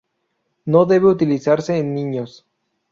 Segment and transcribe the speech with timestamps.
[0.65, 2.47] No debe utilizarse en niños.